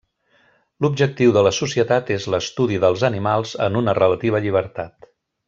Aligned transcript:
L'objectiu 0.85 1.33
de 1.35 1.43
la 1.47 1.51
societat 1.57 2.09
és 2.15 2.25
l'estudi 2.35 2.81
dels 2.85 3.05
animals 3.11 3.53
en 3.69 3.79
una 3.83 3.95
relativa 4.01 4.43
llibertat. 4.49 5.11